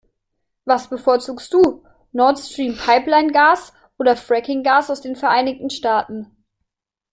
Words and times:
Was 0.65 0.89
bevorzugst 0.89 1.53
du, 1.53 1.83
Nord-Stream-Pipeline-Gas 2.11 3.71
oder 3.99 4.17
Fracking-Gas 4.17 4.89
aus 4.89 5.01
den 5.01 5.15
Vereinigten 5.15 5.69
Staaten? 5.69 6.43